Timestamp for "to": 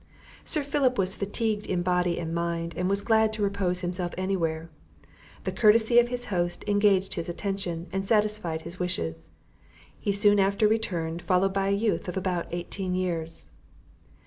3.33-3.43